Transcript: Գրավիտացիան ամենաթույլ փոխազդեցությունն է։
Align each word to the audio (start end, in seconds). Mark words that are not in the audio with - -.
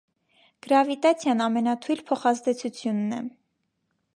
Գրավիտացիան 0.67 1.43
ամենաթույլ 1.47 2.03
փոխազդեցությունն 2.09 3.17
է։ 3.19 3.21